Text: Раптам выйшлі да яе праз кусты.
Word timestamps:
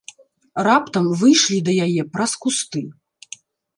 Раптам 0.67 1.05
выйшлі 1.21 1.59
да 1.67 1.73
яе 1.89 2.03
праз 2.17 2.31
кусты. 2.47 2.81